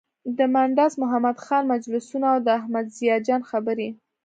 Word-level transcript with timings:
د 0.37 0.39
مانډس 0.53 0.93
محمد 1.01 1.37
خان 1.45 1.63
مجلسونه 1.73 2.25
او 2.33 2.39
د 2.45 2.47
احمد 2.59 2.85
ضیا 2.97 3.15
جان 3.27 3.41
خبرې. 3.49 3.89